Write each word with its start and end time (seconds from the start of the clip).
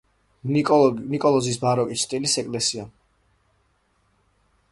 ნიკოლოზის 1.15 1.59
ბაროკოს 1.65 2.07
სტილის 2.07 2.35
ეკლესია. 2.43 2.87